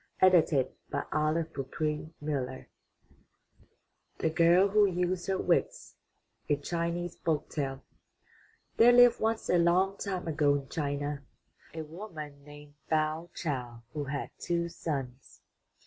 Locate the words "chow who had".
13.35-14.31